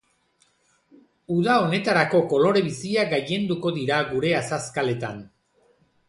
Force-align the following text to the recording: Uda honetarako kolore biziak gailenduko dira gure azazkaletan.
Uda 1.33 1.57
honetarako 1.65 2.21
kolore 2.31 2.63
biziak 2.69 3.11
gailenduko 3.11 3.73
dira 3.75 3.99
gure 4.15 4.33
azazkaletan. 4.39 5.21